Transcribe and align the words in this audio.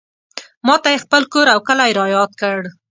ماته 0.67 0.89
یې 0.93 1.03
خپل 1.05 1.21
کور 1.33 1.47
او 1.53 1.59
کلی 1.67 1.91
رایاد 1.99 2.31
کړ. 2.41 2.59